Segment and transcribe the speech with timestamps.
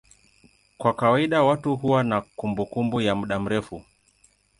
[0.77, 3.83] Kwa kawaida watu huwa na kumbukumbu ya muda mrefu.